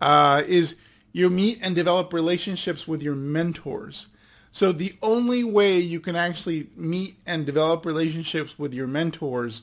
uh, 0.00 0.42
is 0.46 0.76
you 1.12 1.28
meet 1.28 1.58
and 1.60 1.74
develop 1.74 2.12
relationships 2.12 2.86
with 2.86 3.02
your 3.02 3.16
mentors. 3.16 4.08
So 4.52 4.70
the 4.70 4.94
only 5.02 5.42
way 5.42 5.78
you 5.78 5.98
can 5.98 6.14
actually 6.14 6.68
meet 6.76 7.16
and 7.26 7.44
develop 7.44 7.84
relationships 7.84 8.56
with 8.56 8.72
your 8.72 8.86
mentors 8.86 9.62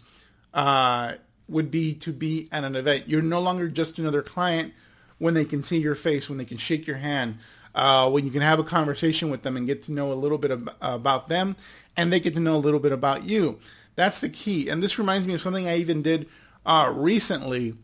uh, 0.53 1.13
would 1.51 1.69
be 1.69 1.93
to 1.93 2.11
be 2.11 2.47
at 2.51 2.63
an 2.63 2.75
event. 2.75 3.03
You're 3.07 3.21
no 3.21 3.41
longer 3.41 3.67
just 3.67 3.99
another 3.99 4.21
client 4.21 4.73
when 5.17 5.33
they 5.35 5.45
can 5.45 5.61
see 5.61 5.77
your 5.77 5.95
face, 5.95 6.29
when 6.29 6.37
they 6.37 6.45
can 6.45 6.57
shake 6.57 6.87
your 6.87 6.97
hand, 6.97 7.37
uh, 7.75 8.09
when 8.09 8.25
you 8.25 8.31
can 8.31 8.41
have 8.41 8.57
a 8.57 8.63
conversation 8.63 9.29
with 9.29 9.43
them 9.43 9.55
and 9.55 9.67
get 9.67 9.83
to 9.83 9.91
know 9.91 10.11
a 10.11 10.15
little 10.15 10.37
bit 10.37 10.51
about 10.81 11.27
them 11.27 11.55
and 11.95 12.11
they 12.11 12.19
get 12.19 12.33
to 12.33 12.39
know 12.39 12.55
a 12.55 12.57
little 12.57 12.79
bit 12.79 12.91
about 12.91 13.23
you. 13.23 13.59
That's 13.95 14.21
the 14.21 14.29
key. 14.29 14.69
And 14.69 14.81
this 14.81 14.97
reminds 14.97 15.27
me 15.27 15.33
of 15.33 15.41
something 15.41 15.67
I 15.67 15.77
even 15.77 16.01
did 16.01 16.27
uh, 16.65 16.91
recently. 16.95 17.75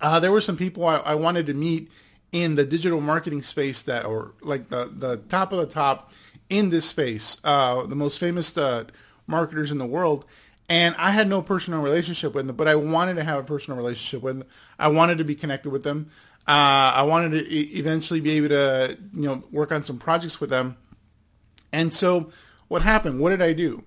Uh, 0.00 0.18
there 0.20 0.32
were 0.32 0.40
some 0.40 0.56
people 0.56 0.86
I, 0.86 0.96
I, 0.96 1.14
wanted 1.14 1.46
to 1.46 1.54
meet 1.54 1.90
in 2.32 2.56
the 2.56 2.64
digital 2.64 3.00
marketing 3.00 3.42
space 3.42 3.82
that, 3.82 4.04
or 4.04 4.32
like 4.40 4.68
the, 4.68 4.90
the 4.92 5.18
top 5.28 5.52
of 5.52 5.58
the 5.58 5.66
top 5.66 6.12
in 6.50 6.70
this 6.70 6.88
space, 6.88 7.36
uh, 7.44 7.86
the 7.86 7.94
most 7.94 8.18
famous 8.18 8.56
uh, 8.58 8.84
marketers 9.26 9.70
in 9.70 9.78
the 9.78 9.86
world. 9.86 10.24
And 10.68 10.94
I 10.96 11.10
had 11.10 11.28
no 11.28 11.42
personal 11.42 11.82
relationship 11.82 12.34
with 12.34 12.46
them, 12.46 12.56
but 12.56 12.68
I 12.68 12.76
wanted 12.76 13.14
to 13.14 13.24
have 13.24 13.38
a 13.38 13.42
personal 13.42 13.76
relationship 13.76 14.22
with 14.22 14.38
them. 14.38 14.48
I 14.78 14.88
wanted 14.88 15.18
to 15.18 15.24
be 15.24 15.34
connected 15.34 15.70
with 15.70 15.82
them. 15.82 16.10
Uh, 16.46 16.96
I 16.96 17.02
wanted 17.02 17.30
to 17.32 17.52
e- 17.52 17.78
eventually 17.78 18.20
be 18.20 18.32
able 18.32 18.48
to, 18.48 18.98
you 19.12 19.22
know, 19.22 19.44
work 19.52 19.70
on 19.70 19.84
some 19.84 19.98
projects 19.98 20.40
with 20.40 20.50
them. 20.50 20.76
And 21.72 21.92
so 21.92 22.30
what 22.68 22.82
happened? 22.82 23.20
What 23.20 23.30
did 23.30 23.42
I 23.42 23.52
do? 23.52 23.84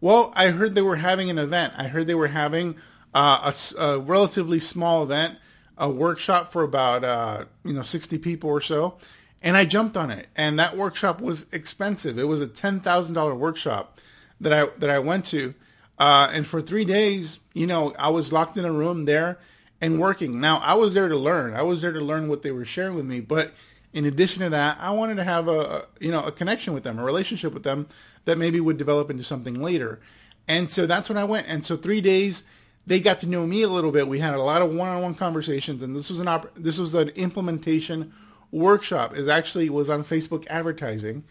Well, 0.00 0.32
I 0.36 0.48
heard 0.48 0.74
they 0.74 0.82
were 0.82 0.96
having 0.96 1.30
an 1.30 1.38
event. 1.38 1.72
I 1.76 1.84
heard 1.84 2.06
they 2.06 2.14
were 2.14 2.28
having 2.28 2.76
uh, 3.14 3.52
a, 3.52 3.80
a, 3.80 3.98
relatively 3.98 4.60
small 4.60 5.02
event, 5.02 5.38
a 5.78 5.88
workshop 5.88 6.52
for 6.52 6.62
about, 6.62 7.02
uh, 7.02 7.44
you 7.64 7.72
know, 7.72 7.82
60 7.82 8.18
people 8.18 8.50
or 8.50 8.60
so. 8.60 8.98
And 9.42 9.56
I 9.56 9.64
jumped 9.64 9.96
on 9.96 10.10
it. 10.10 10.28
And 10.36 10.58
that 10.58 10.76
workshop 10.76 11.20
was 11.20 11.46
expensive. 11.52 12.18
It 12.18 12.24
was 12.24 12.42
a 12.42 12.46
$10,000 12.46 13.38
workshop 13.38 14.00
that 14.40 14.52
I, 14.52 14.66
that 14.78 14.90
I 14.90 14.98
went 14.98 15.24
to. 15.26 15.54
Uh, 15.98 16.30
and 16.32 16.46
for 16.46 16.60
three 16.60 16.84
days, 16.84 17.40
you 17.54 17.66
know, 17.66 17.94
I 17.98 18.08
was 18.08 18.32
locked 18.32 18.56
in 18.56 18.64
a 18.64 18.72
room 18.72 19.06
there 19.06 19.38
and 19.80 19.98
working. 19.98 20.40
Now 20.40 20.58
I 20.58 20.74
was 20.74 20.94
there 20.94 21.08
to 21.08 21.16
learn. 21.16 21.54
I 21.54 21.62
was 21.62 21.80
there 21.80 21.92
to 21.92 22.00
learn 22.00 22.28
what 22.28 22.42
they 22.42 22.50
were 22.50 22.64
sharing 22.64 22.94
with 22.94 23.06
me. 23.06 23.20
But 23.20 23.52
in 23.92 24.04
addition 24.04 24.42
to 24.42 24.50
that, 24.50 24.76
I 24.80 24.90
wanted 24.90 25.16
to 25.16 25.24
have 25.24 25.48
a 25.48 25.86
you 26.00 26.10
know 26.10 26.22
a 26.24 26.32
connection 26.32 26.74
with 26.74 26.84
them, 26.84 26.98
a 26.98 27.04
relationship 27.04 27.54
with 27.54 27.62
them 27.62 27.86
that 28.24 28.38
maybe 28.38 28.60
would 28.60 28.76
develop 28.76 29.10
into 29.10 29.24
something 29.24 29.54
later. 29.54 30.00
And 30.48 30.70
so 30.70 30.86
that's 30.86 31.08
when 31.08 31.18
I 31.18 31.24
went. 31.24 31.48
And 31.48 31.64
so 31.64 31.76
three 31.76 32.00
days, 32.00 32.44
they 32.86 33.00
got 33.00 33.20
to 33.20 33.26
know 33.26 33.46
me 33.46 33.62
a 33.62 33.68
little 33.68 33.90
bit. 33.90 34.06
We 34.06 34.20
had 34.20 34.34
a 34.34 34.42
lot 34.42 34.62
of 34.62 34.72
one-on-one 34.72 35.14
conversations, 35.14 35.82
and 35.82 35.96
this 35.96 36.10
was 36.10 36.20
an 36.20 36.28
op- 36.28 36.54
this 36.54 36.78
was 36.78 36.94
an 36.94 37.08
implementation 37.10 38.12
workshop. 38.52 39.16
It 39.16 39.28
actually 39.28 39.68
was 39.70 39.90
on 39.90 40.04
Facebook 40.04 40.46
advertising, 40.48 41.24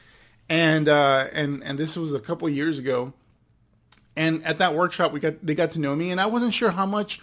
and 0.50 0.90
uh, 0.90 1.28
and 1.34 1.64
and 1.64 1.78
this 1.78 1.96
was 1.96 2.14
a 2.14 2.20
couple 2.20 2.50
years 2.50 2.78
ago. 2.78 3.14
And 4.16 4.44
at 4.46 4.60
that 4.60 4.76
workshop, 4.76 5.12
we 5.12 5.20
got 5.20 5.46
they 5.46 5.56
got 5.56 5.72
to 5.72 5.80
know 5.80 5.96
me, 5.96 6.12
and 6.12 6.22
I 6.22 6.26
wasn't 6.26 6.54
sure 6.54 6.72
how 6.72 6.86
much 6.86 7.20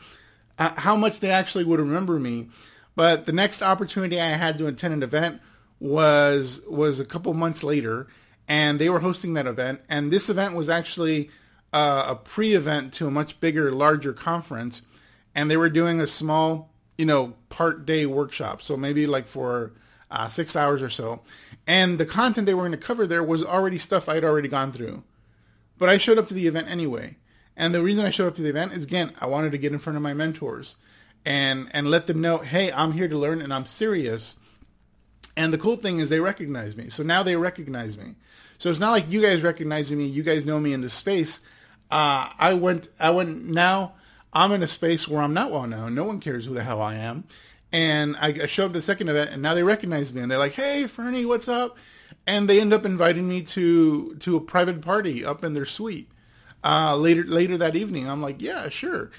uh, 0.59 0.73
how 0.77 0.97
much 0.97 1.21
they 1.21 1.31
actually 1.31 1.65
would 1.65 1.81
remember 1.81 2.19
me. 2.19 2.49
But 2.95 3.27
the 3.27 3.33
next 3.33 3.63
opportunity 3.63 4.21
I 4.21 4.27
had 4.27 4.59
to 4.59 4.67
attend 4.67 4.95
an 4.95 5.03
event 5.03 5.41
was 5.81 6.61
was 6.69 7.01
a 7.01 7.05
couple 7.05 7.33
months 7.35 7.65
later, 7.65 8.07
and 8.47 8.79
they 8.79 8.91
were 8.91 9.01
hosting 9.01 9.35
that 9.35 9.47
event. 9.47 9.81
And 9.89 10.13
this 10.13 10.29
event 10.29 10.55
was 10.55 10.69
actually 10.69 11.31
uh, 11.73 12.05
a 12.09 12.15
pre-event 12.15 12.93
to 12.95 13.07
a 13.07 13.11
much 13.11 13.41
bigger, 13.41 13.73
larger 13.73 14.13
conference, 14.13 14.83
and 15.35 15.51
they 15.51 15.57
were 15.57 15.71
doing 15.71 16.01
a 16.01 16.07
small, 16.07 16.71
you 16.99 17.07
know, 17.07 17.35
part 17.49 17.87
day 17.87 18.05
workshop. 18.05 18.63
So 18.63 18.77
maybe 18.77 19.07
like 19.07 19.27
for 19.27 19.73
uh, 20.11 20.29
six 20.29 20.55
hours 20.55 20.83
or 20.83 20.91
so. 20.91 21.23
And 21.67 21.99
the 21.99 22.07
content 22.07 22.47
they 22.47 22.55
were 22.55 22.63
going 22.63 22.73
to 22.73 22.79
cover 22.79 23.07
there 23.07 23.23
was 23.23 23.45
already 23.45 23.79
stuff 23.79 24.09
I'd 24.09 24.25
already 24.25 24.49
gone 24.49 24.73
through. 24.73 25.03
But 25.83 25.89
I 25.89 25.99
showed 25.99 26.17
up 26.17 26.29
to 26.29 26.35
the 26.35 26.47
event 26.47 26.69
anyway. 26.71 27.17
And 27.57 27.75
the 27.75 27.83
reason 27.83 28.05
I 28.05 28.11
showed 28.11 28.29
up 28.29 28.37
to 28.37 28.43
the 28.43 28.51
event 28.51 28.73
is 28.73 28.85
again, 28.85 29.15
I 29.21 29.27
wanted 29.27 29.51
to 29.51 29.59
get 29.59 29.73
in 29.73 29.81
front 29.81 29.97
of 29.97 30.03
my 30.05 30.15
mentors 30.15 30.77
and 31.25 31.69
and 31.73 31.91
let 31.91 32.07
them 32.07 32.21
know, 32.21 32.39
hey, 32.39 32.71
I'm 32.71 32.93
here 32.93 33.09
to 33.09 33.19
learn 33.19 33.43
and 33.43 33.53
I'm 33.53 33.65
serious. 33.65 34.37
And 35.37 35.53
the 35.53 35.59
cool 35.59 35.75
thing 35.75 35.99
is 35.99 36.09
they 36.09 36.21
recognize 36.21 36.77
me. 36.77 36.89
So 36.89 37.03
now 37.03 37.25
they 37.25 37.35
recognize 37.35 37.99
me. 37.99 38.15
So 38.59 38.71
it's 38.71 38.79
not 38.79 38.93
like 38.93 39.11
you 39.11 39.21
guys 39.21 39.43
recognizing 39.43 39.99
me, 39.99 40.07
you 40.07 40.23
guys 40.23 40.45
know 40.45 40.61
me 40.61 40.73
in 40.73 40.83
this 40.83 40.95
space. 40.95 41.41
Uh, 41.91 42.31
I 42.39 42.55
went 42.55 42.87
I 43.01 43.11
went 43.11 43.45
now 43.45 43.95
I'm 44.33 44.53
in 44.53 44.62
a 44.62 44.69
space 44.69 45.09
where 45.09 45.21
I'm 45.21 45.35
not 45.35 45.51
well 45.51 45.67
known. 45.67 45.97
No 45.97 46.05
one 46.05 46.21
cares 46.21 46.47
who 46.47 46.55
the 46.55 46.62
hell 46.62 46.81
I 46.81 46.95
am. 46.95 47.25
And 47.73 48.15
I, 48.19 48.29
I 48.29 48.47
showed 48.47 48.67
up 48.67 48.73
to 48.75 48.79
the 48.79 48.83
second 48.83 49.09
event 49.09 49.31
and 49.31 49.43
now 49.43 49.55
they 49.55 49.65
recognize 49.65 50.15
me 50.15 50.21
and 50.21 50.31
they're 50.31 50.39
like, 50.39 50.53
Hey 50.53 50.87
Fernie, 50.87 51.25
what's 51.25 51.49
up? 51.49 51.77
And 52.26 52.49
they 52.49 52.61
end 52.61 52.73
up 52.73 52.85
inviting 52.85 53.29
me 53.29 53.43
to 53.43 54.14
to 54.17 54.37
a 54.37 54.41
private 54.41 54.81
party 54.81 55.25
up 55.25 55.45
in 55.45 55.55
their 55.55 55.67
suite 55.67 56.11
uh, 56.62 56.97
later 56.97 57.25
later 57.25 57.57
that 57.59 57.76
evening. 57.76 58.09
I'm 58.09 58.23
like, 58.23 58.41
yeah, 58.41 58.69
sure. 58.69 59.11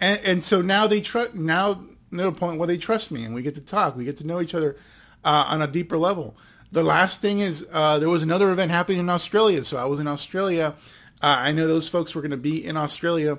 And, 0.00 0.20
and 0.20 0.44
so 0.44 0.62
now 0.62 0.86
they 0.86 1.00
trust. 1.00 1.34
Now 1.34 1.84
a 2.12 2.32
point 2.32 2.58
where 2.58 2.66
they 2.66 2.76
trust 2.76 3.10
me, 3.10 3.24
and 3.24 3.34
we 3.34 3.42
get 3.42 3.54
to 3.54 3.60
talk. 3.60 3.96
We 3.96 4.04
get 4.04 4.18
to 4.18 4.26
know 4.26 4.40
each 4.40 4.54
other 4.54 4.76
uh, 5.24 5.46
on 5.48 5.62
a 5.62 5.66
deeper 5.66 5.96
level. 5.96 6.36
The 6.70 6.82
last 6.82 7.20
thing 7.20 7.40
is 7.40 7.66
uh, 7.72 7.98
there 7.98 8.08
was 8.08 8.22
another 8.22 8.50
event 8.50 8.70
happening 8.70 8.98
in 8.98 9.10
Australia, 9.10 9.64
so 9.64 9.76
I 9.76 9.84
was 9.84 10.00
in 10.00 10.08
Australia. 10.08 10.74
Uh, 11.20 11.36
I 11.38 11.52
know 11.52 11.66
those 11.68 11.88
folks 11.88 12.14
were 12.14 12.22
going 12.22 12.30
to 12.32 12.36
be 12.36 12.64
in 12.64 12.76
Australia, 12.76 13.38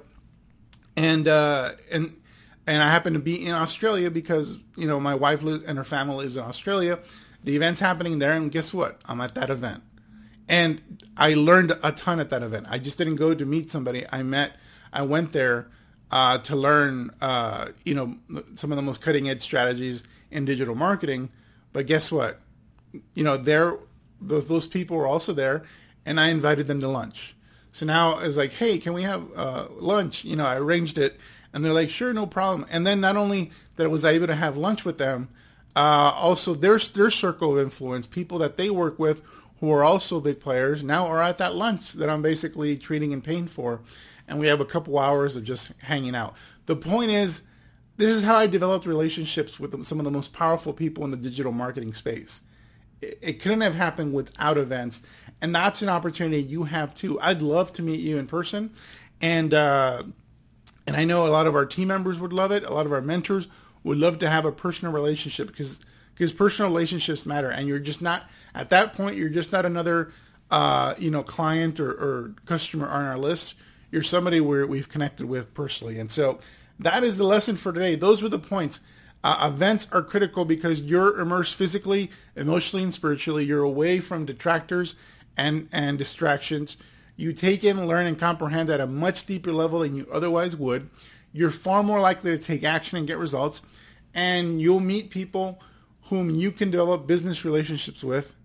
and 0.95 1.27
uh, 1.27 1.71
and 1.91 2.15
and 2.65 2.81
I 2.81 2.89
happened 2.89 3.15
to 3.15 3.21
be 3.21 3.45
in 3.45 3.53
Australia 3.53 4.09
because 4.11 4.57
you 4.75 4.87
know 4.87 4.99
my 4.99 5.15
wife 5.15 5.43
and 5.43 5.77
her 5.77 5.83
family 5.83 6.17
lives 6.17 6.37
in 6.37 6.43
Australia. 6.43 6.99
The 7.43 7.55
event's 7.55 7.79
happening 7.79 8.19
there, 8.19 8.33
and 8.33 8.51
guess 8.51 8.73
what? 8.73 9.01
I'm 9.05 9.19
at 9.21 9.35
that 9.35 9.49
event 9.49 9.83
and 10.47 10.81
I 11.15 11.33
learned 11.35 11.73
a 11.83 11.91
ton 11.91 12.19
at 12.19 12.29
that 12.29 12.43
event. 12.43 12.67
I 12.69 12.77
just 12.77 12.97
didn't 12.97 13.15
go 13.15 13.33
to 13.33 13.45
meet 13.45 13.71
somebody. 13.71 14.05
I 14.11 14.23
met, 14.23 14.53
I 14.91 15.03
went 15.03 15.31
there 15.31 15.67
uh, 16.11 16.39
to 16.39 16.55
learn, 16.55 17.11
uh, 17.21 17.69
you 17.83 17.95
know, 17.95 18.43
some 18.55 18.71
of 18.71 18.75
the 18.75 18.81
most 18.81 19.01
cutting 19.01 19.29
edge 19.29 19.41
strategies 19.41 20.03
in 20.31 20.45
digital 20.45 20.75
marketing. 20.75 21.29
But 21.71 21.87
guess 21.87 22.11
what? 22.11 22.39
You 23.13 23.23
know, 23.23 23.37
there, 23.37 23.77
those, 24.21 24.47
those 24.47 24.67
people 24.67 24.97
were 24.97 25.07
also 25.07 25.33
there, 25.33 25.63
and 26.05 26.19
I 26.19 26.27
invited 26.27 26.67
them 26.67 26.81
to 26.81 26.87
lunch. 26.87 27.35
So 27.71 27.85
now 27.85 28.19
it's 28.19 28.37
like, 28.37 28.53
hey, 28.53 28.77
can 28.77 28.93
we 28.93 29.03
have 29.03 29.25
uh, 29.35 29.67
lunch? 29.71 30.23
You 30.23 30.35
know, 30.35 30.45
I 30.45 30.57
arranged 30.57 30.97
it, 30.97 31.17
and 31.51 31.63
they're 31.63 31.73
like, 31.73 31.89
sure, 31.89 32.13
no 32.13 32.27
problem. 32.27 32.67
And 32.69 32.85
then 32.85 33.01
not 33.01 33.15
only 33.15 33.51
that 33.77 33.85
I 33.85 33.87
was 33.87 34.05
able 34.05 34.27
to 34.27 34.35
have 34.35 34.57
lunch 34.57 34.85
with 34.85 34.99
them, 34.99 35.29
uh, 35.75 36.11
also 36.15 36.53
their 36.53 36.77
their 36.77 37.11
circle 37.11 37.57
of 37.57 37.63
influence, 37.63 38.07
people 38.07 38.37
that 38.39 38.57
they 38.57 38.69
work 38.69 38.99
with 38.99 39.21
who 39.59 39.71
are 39.71 39.83
also 39.83 40.19
big 40.19 40.39
players, 40.39 40.83
now 40.83 41.07
are 41.07 41.21
at 41.21 41.37
that 41.37 41.55
lunch 41.55 41.93
that 41.93 42.09
I'm 42.09 42.21
basically 42.21 42.77
treating 42.77 43.13
and 43.13 43.23
paying 43.23 43.47
for. 43.47 43.81
And 44.27 44.39
we 44.39 44.47
have 44.47 44.59
a 44.59 44.65
couple 44.65 44.99
hours 44.99 45.35
of 45.35 45.43
just 45.43 45.71
hanging 45.83 46.15
out. 46.15 46.35
The 46.65 46.75
point 46.75 47.11
is, 47.11 47.43
this 47.97 48.11
is 48.11 48.23
how 48.23 48.35
I 48.35 48.47
developed 48.47 48.85
relationships 48.85 49.59
with 49.59 49.83
some 49.85 49.99
of 49.99 50.05
the 50.05 50.11
most 50.11 50.33
powerful 50.33 50.73
people 50.73 51.05
in 51.05 51.11
the 51.11 51.17
digital 51.17 51.51
marketing 51.51 51.93
space. 51.93 52.41
It, 53.01 53.19
it 53.21 53.33
couldn't 53.41 53.61
have 53.61 53.75
happened 53.75 54.13
without 54.13 54.57
events. 54.57 55.01
And 55.41 55.53
that's 55.53 55.81
an 55.81 55.89
opportunity 55.89 56.41
you 56.41 56.63
have 56.63 56.95
too. 56.95 57.19
I'd 57.21 57.41
love 57.41 57.73
to 57.73 57.81
meet 57.81 57.99
you 57.99 58.17
in 58.17 58.27
person. 58.27 58.71
And, 59.21 59.53
uh, 59.53 60.03
and 60.87 60.97
I 60.97 61.05
know 61.05 61.27
a 61.27 61.29
lot 61.29 61.47
of 61.47 61.55
our 61.55 61.65
team 61.65 61.89
members 61.89 62.19
would 62.19 62.33
love 62.33 62.51
it. 62.51 62.63
A 62.63 62.73
lot 62.73 62.85
of 62.85 62.91
our 62.91 63.01
mentors 63.01 63.47
would 63.83 63.97
love 63.97 64.19
to 64.19 64.29
have 64.29 64.45
a 64.45 64.51
personal 64.51 64.93
relationship 64.93 65.47
because 65.47 65.79
because 66.13 66.31
personal 66.31 66.69
relationships 66.69 67.25
matter 67.25 67.49
and 67.49 67.67
you're 67.67 67.79
just 67.79 68.01
not 68.01 68.23
at 68.53 68.69
that 68.69 68.93
point 68.93 69.15
you're 69.15 69.29
just 69.29 69.51
not 69.51 69.65
another 69.65 70.13
uh, 70.53 70.93
you 70.99 71.09
know, 71.09 71.23
client 71.23 71.79
or, 71.79 71.89
or 71.89 72.35
customer 72.45 72.87
on 72.87 73.05
our 73.05 73.17
list. 73.17 73.55
You're 73.89 74.03
somebody 74.03 74.39
where 74.39 74.67
we've 74.67 74.87
connected 74.87 75.25
with 75.25 75.51
personally. 75.55 75.97
And 75.97 76.11
so 76.11 76.37
that 76.77 77.03
is 77.03 77.17
the 77.17 77.23
lesson 77.23 77.57
for 77.57 77.73
today. 77.73 77.95
Those 77.95 78.21
were 78.21 78.29
the 78.29 78.37
points. 78.37 78.79
Uh, 79.23 79.49
events 79.51 79.87
are 79.91 80.03
critical 80.03 80.45
because 80.45 80.81
you're 80.81 81.19
immersed 81.19 81.55
physically, 81.55 82.11
emotionally, 82.35 82.83
and 82.83 82.93
spiritually. 82.93 83.45
You're 83.45 83.63
away 83.63 83.99
from 83.99 84.27
detractors 84.27 84.93
and, 85.35 85.69
and 85.71 85.97
distractions. 85.97 86.77
You 87.15 87.33
take 87.33 87.63
in, 87.63 87.87
learn, 87.87 88.05
and 88.05 88.19
comprehend 88.19 88.69
at 88.69 88.79
a 88.79 88.85
much 88.85 89.25
deeper 89.25 89.53
level 89.53 89.79
than 89.79 89.95
you 89.95 90.07
otherwise 90.13 90.55
would. 90.55 90.87
You're 91.31 91.49
far 91.49 91.81
more 91.81 91.99
likely 91.99 92.37
to 92.37 92.43
take 92.43 92.63
action 92.63 92.99
and 92.99 93.07
get 93.07 93.17
results. 93.17 93.61
And 94.13 94.61
you'll 94.61 94.79
meet 94.79 95.09
people 95.09 95.59
whom 96.03 96.29
you 96.29 96.51
can 96.51 96.69
develop 96.69 97.07
business 97.07 97.43
relationships 97.43 98.03
with. 98.03 98.35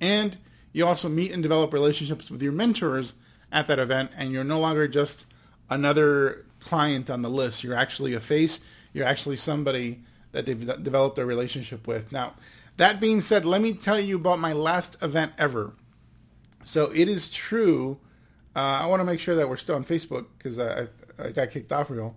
And 0.00 0.36
you 0.72 0.86
also 0.86 1.08
meet 1.08 1.32
and 1.32 1.42
develop 1.42 1.72
relationships 1.72 2.30
with 2.30 2.42
your 2.42 2.52
mentors 2.52 3.14
at 3.50 3.68
that 3.68 3.78
event. 3.78 4.10
And 4.16 4.32
you're 4.32 4.44
no 4.44 4.58
longer 4.58 4.88
just 4.88 5.26
another 5.70 6.44
client 6.60 7.10
on 7.10 7.22
the 7.22 7.30
list. 7.30 7.62
You're 7.62 7.76
actually 7.76 8.14
a 8.14 8.20
face. 8.20 8.60
You're 8.92 9.06
actually 9.06 9.36
somebody 9.36 10.02
that 10.32 10.46
they've 10.46 10.82
developed 10.82 11.18
a 11.18 11.26
relationship 11.26 11.86
with. 11.86 12.10
Now, 12.10 12.34
that 12.78 13.00
being 13.00 13.20
said, 13.20 13.44
let 13.44 13.60
me 13.60 13.74
tell 13.74 14.00
you 14.00 14.16
about 14.16 14.38
my 14.38 14.52
last 14.52 14.96
event 15.02 15.32
ever. 15.38 15.74
So 16.64 16.90
it 16.92 17.08
is 17.08 17.28
true. 17.28 17.98
Uh, 18.54 18.60
I 18.60 18.86
want 18.86 19.00
to 19.00 19.04
make 19.04 19.20
sure 19.20 19.34
that 19.36 19.48
we're 19.48 19.56
still 19.56 19.76
on 19.76 19.84
Facebook 19.84 20.26
because 20.38 20.58
I, 20.58 20.88
I 21.18 21.30
got 21.30 21.50
kicked 21.50 21.72
off 21.72 21.90
real. 21.90 22.16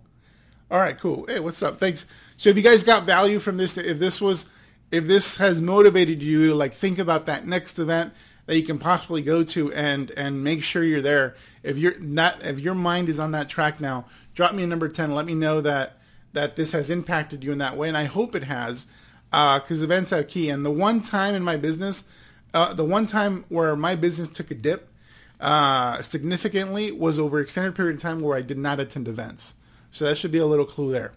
All 0.71 0.79
right, 0.79 0.97
cool. 0.97 1.25
Hey, 1.27 1.39
what's 1.39 1.61
up? 1.61 1.79
Thanks. 1.79 2.05
So 2.37 2.49
if 2.49 2.57
you 2.57 2.63
guys 2.63 2.83
got 2.83 3.03
value 3.05 3.39
from 3.39 3.57
this, 3.57 3.77
if 3.77 3.99
this 3.99 4.19
was, 4.19 4.49
if 4.91 5.05
this 5.05 5.35
has 5.37 5.61
motivated 5.61 6.21
you 6.21 6.47
to 6.47 6.55
like 6.55 6.73
think 6.73 6.99
about 6.99 7.25
that 7.27 7.47
next 7.47 7.79
event 7.79 8.13
that 8.45 8.57
you 8.57 8.63
can 8.63 8.77
possibly 8.77 9.21
go 9.21 9.43
to 9.43 9.73
and 9.73 10.11
and 10.11 10.43
make 10.43 10.63
sure 10.63 10.83
you're 10.83 11.01
there. 11.01 11.35
If 11.63 11.77
you're 11.77 11.99
not, 11.99 12.43
if 12.43 12.59
your 12.59 12.75
mind 12.75 13.09
is 13.09 13.19
on 13.19 13.31
that 13.31 13.49
track 13.49 13.79
now, 13.79 14.05
drop 14.33 14.53
me 14.53 14.63
a 14.63 14.67
number 14.67 14.87
ten. 14.89 15.15
Let 15.15 15.25
me 15.25 15.33
know 15.33 15.61
that 15.61 15.97
that 16.33 16.55
this 16.55 16.73
has 16.73 16.89
impacted 16.89 17.43
you 17.43 17.51
in 17.51 17.57
that 17.59 17.77
way, 17.77 17.87
and 17.87 17.97
I 17.97 18.03
hope 18.03 18.35
it 18.35 18.43
has, 18.43 18.85
because 19.31 19.81
uh, 19.81 19.85
events 19.85 20.11
have 20.11 20.27
key. 20.27 20.49
And 20.49 20.65
the 20.65 20.71
one 20.71 21.01
time 21.01 21.33
in 21.33 21.43
my 21.43 21.57
business, 21.57 22.03
uh, 22.53 22.73
the 22.73 22.83
one 22.83 23.05
time 23.05 23.45
where 23.49 23.75
my 23.75 23.95
business 23.95 24.27
took 24.27 24.51
a 24.51 24.55
dip 24.55 24.89
uh, 25.39 26.01
significantly 26.01 26.91
was 26.91 27.17
over 27.17 27.39
extended 27.39 27.73
period 27.75 27.95
of 27.95 28.01
time 28.01 28.19
where 28.19 28.37
I 28.37 28.41
did 28.41 28.57
not 28.57 28.79
attend 28.79 29.07
events. 29.07 29.53
So 29.91 30.05
that 30.05 30.17
should 30.17 30.31
be 30.31 30.39
a 30.39 30.45
little 30.45 30.65
clue 30.65 30.91
there. 30.91 31.13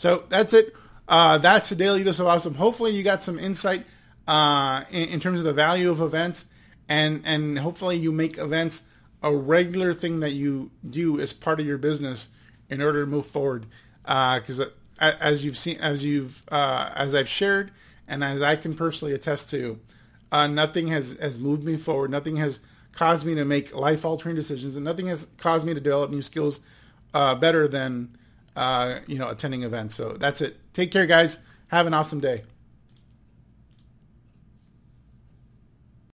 So 0.00 0.24
that's 0.30 0.54
it. 0.54 0.74
Uh, 1.06 1.36
that's 1.36 1.68
the 1.68 1.76
daily 1.76 2.02
dose 2.02 2.20
of 2.20 2.26
awesome. 2.26 2.54
Hopefully 2.54 2.92
you 2.92 3.02
got 3.02 3.22
some 3.22 3.38
insight 3.38 3.84
uh, 4.26 4.84
in, 4.90 5.10
in, 5.10 5.20
terms 5.20 5.40
of 5.40 5.44
the 5.44 5.52
value 5.52 5.90
of 5.90 6.00
events, 6.00 6.46
and 6.88 7.20
and 7.26 7.58
hopefully 7.58 7.98
you 7.98 8.10
make 8.10 8.38
events 8.38 8.84
a 9.22 9.36
regular 9.36 9.92
thing 9.92 10.20
that 10.20 10.30
you 10.30 10.70
do 10.88 11.20
as 11.20 11.34
part 11.34 11.60
of 11.60 11.66
your 11.66 11.76
business 11.76 12.28
in 12.70 12.80
order 12.80 13.04
to 13.04 13.10
move 13.10 13.26
forward 13.26 13.66
because 14.04 14.58
uh, 14.58 14.70
as 14.98 15.44
you've 15.44 15.58
seen, 15.58 15.76
as 15.76 16.02
you've 16.02 16.44
uh, 16.50 16.90
as 16.94 17.14
I've 17.14 17.28
shared, 17.28 17.70
and 18.08 18.24
as 18.24 18.40
I 18.40 18.56
can 18.56 18.74
personally 18.74 19.12
attest 19.12 19.50
to, 19.50 19.78
uh, 20.32 20.46
nothing 20.46 20.88
has 20.88 21.18
has 21.20 21.38
moved 21.38 21.62
me 21.62 21.76
forward. 21.76 22.10
Nothing 22.10 22.36
has 22.36 22.60
caused 22.94 23.26
me 23.26 23.34
to 23.34 23.44
make 23.44 23.74
life 23.74 24.06
altering 24.06 24.34
decisions, 24.34 24.76
and 24.76 24.84
nothing 24.86 25.08
has 25.08 25.26
caused 25.36 25.66
me 25.66 25.74
to 25.74 25.80
develop 25.80 26.10
new 26.10 26.22
skills 26.22 26.60
uh, 27.12 27.34
better 27.34 27.68
than 27.68 28.16
uh, 28.56 29.00
you 29.06 29.18
know 29.18 29.28
attending 29.28 29.62
events. 29.62 29.94
So 29.94 30.12
that's 30.12 30.40
it. 30.40 30.56
Take 30.72 30.90
care, 30.90 31.06
guys. 31.06 31.38
Have 31.68 31.86
an 31.86 31.94
awesome 31.94 32.20
day. 32.20 32.44